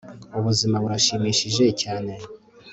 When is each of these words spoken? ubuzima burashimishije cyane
ubuzima 0.37 0.75
burashimishije 0.83 1.65
cyane 1.81 2.13